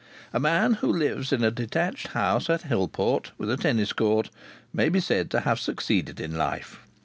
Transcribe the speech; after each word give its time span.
A 0.33 0.39
man 0.39 0.73
who 0.81 0.91
lives 0.91 1.31
in 1.31 1.43
a 1.43 1.51
detached 1.51 2.07
house 2.17 2.49
at 2.49 2.63
Hillport, 2.63 3.33
with 3.37 3.51
a 3.51 3.57
tennis 3.57 3.93
court, 3.93 4.31
may 4.73 4.89
be 4.89 4.99
said 4.99 5.29
to 5.29 5.41
have 5.41 5.59
succeeded 5.59 6.19
in 6.19 6.35
life. 6.35 6.79